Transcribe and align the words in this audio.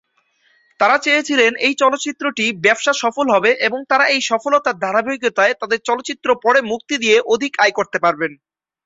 তারা 0.79 0.95
চেয়েছিলেন 0.97 1.51
এই 1.67 1.73
চলচ্চিত্রটি 1.81 2.45
ব্যবসাসফল 2.65 3.27
হবে 3.35 3.51
এবং 3.67 3.79
তারা 3.91 4.05
এই 4.13 4.21
সফলতার 4.29 4.81
ধারাবাহিকতায় 4.83 5.53
তাদের 5.61 5.79
চলচ্চিত্র 5.87 6.27
পরে 6.43 6.59
মুক্তি 6.71 6.95
দিয়ে 7.03 7.17
অধিক 7.33 7.53
আয় 7.63 7.73
করতে 7.77 7.97
পারবেন। 8.05 8.31